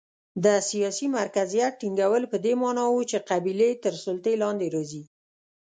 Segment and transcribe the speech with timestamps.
[0.43, 5.03] د سیاسي مرکزیت ټینګول په دې معنا و چې قبیلې تر سلطې لاندې راځي.